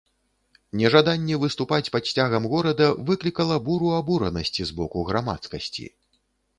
Нежаданне 0.81 1.35
выступаць 1.43 1.91
пад 1.97 2.09
сцягам 2.13 2.49
горада 2.55 2.89
выклікала 3.13 3.61
буру 3.71 3.95
абуранасці 4.01 4.61
з 4.75 4.83
боку 4.83 5.09
грамадскасці. 5.15 5.83